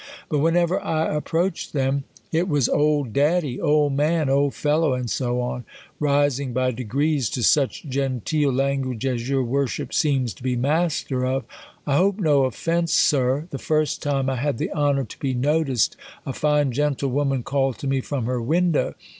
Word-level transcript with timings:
But 0.29 0.39
whenever 0.39 0.81
I 0.83 1.13
approached 1.13 1.73
them, 1.73 2.05
it 2.31 2.47
was 2.47 2.67
old 2.67 3.13
daddy, 3.13 3.61
old 3.61 3.93
man, 3.93 4.29
old 4.31 4.55
fellow, 4.55 4.95
and 4.95 5.07
so 5.07 5.39
on; 5.41 5.63
rising 5.99 6.53
by 6.53 6.71
degrees 6.71 7.29
to 7.29 7.43
such 7.43 7.83
genteel 7.87 8.51
language 8.51 9.05
as 9.05 9.29
your 9.29 9.43
"Worship 9.43 9.93
seems 9.93 10.33
to 10.33 10.41
be 10.41 10.55
master 10.55 11.23
of. 11.23 11.45
1 11.83 11.97
hope 11.97 12.19
no 12.19 12.45
offence. 12.45 12.93
Sir. 12.95 13.45
The 13.51 13.59
first 13.59 14.01
time 14.01 14.25
1 14.25 14.39
had 14.39 14.57
the 14.57 14.71
honor 14.71 15.03
to 15.05 15.19
be 15.19 15.35
noticed, 15.35 15.95
a 16.25 16.33
fine 16.33 16.71
gentle 16.71 17.09
woman 17.11 17.43
called 17.43 17.77
to 17.77 17.87
me 17.87 18.01
from 18.01 18.25
her 18.25 18.41
window. 18.41 18.95